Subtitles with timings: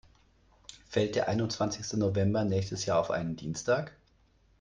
[0.89, 3.93] Fällt der einundzwanzigste November nächstes Jahr auf einen Dienstag?